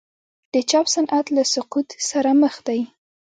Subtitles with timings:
[0.53, 2.79] د چاپ صنعت له سقوط سره مخ دی؟